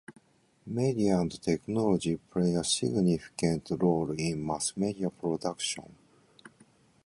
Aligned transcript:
Media 0.65 1.19
and 1.19 1.39
technology 1.43 2.17
play 2.31 2.55
a 2.55 2.63
significant 2.63 3.67
role 3.79 4.09
in 4.13 4.43
mass 4.43 4.75
media 4.75 5.11
production. 5.11 5.95